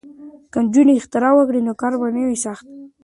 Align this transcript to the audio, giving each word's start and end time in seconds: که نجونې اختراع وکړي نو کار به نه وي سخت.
که 0.51 0.59
نجونې 0.65 0.93
اختراع 0.97 1.33
وکړي 1.35 1.61
نو 1.67 1.71
کار 1.81 1.93
به 1.99 2.07
نه 2.15 2.21
وي 2.27 2.37
سخت. 2.45 2.65